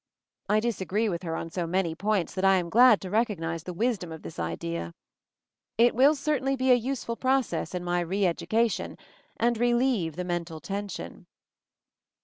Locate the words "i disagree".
0.49-1.09